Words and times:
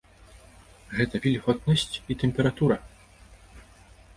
Гэта 0.99 1.15
вільготнасць 1.27 1.95
і 2.11 2.17
тэмпература. 2.25 2.79